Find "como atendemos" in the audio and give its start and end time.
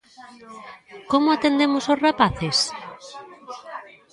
1.11-1.85